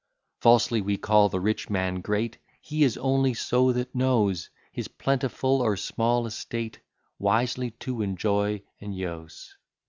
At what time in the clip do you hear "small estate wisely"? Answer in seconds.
5.77-7.69